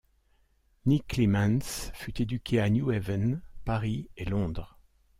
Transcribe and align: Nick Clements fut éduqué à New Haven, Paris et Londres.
Nick 0.87 1.05
Clements 1.09 1.91
fut 1.93 2.23
éduqué 2.23 2.59
à 2.59 2.71
New 2.71 2.89
Haven, 2.89 3.39
Paris 3.65 4.09
et 4.17 4.25
Londres. 4.25 4.79